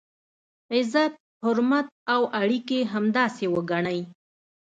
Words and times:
عزت، 0.75 1.13
حرمت 1.43 1.87
او 2.13 2.21
اړیکي 2.41 2.79
همداسې 2.93 3.45
وګڼئ. 3.53 3.99